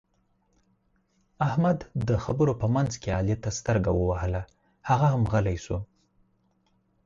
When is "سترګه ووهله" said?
3.59-4.41